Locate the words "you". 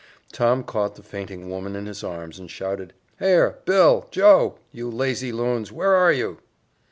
4.71-4.89, 6.11-6.39